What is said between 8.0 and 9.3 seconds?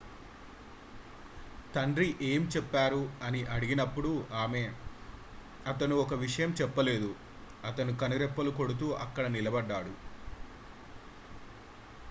కనురెప్పలు కొడుతూ అక్కడ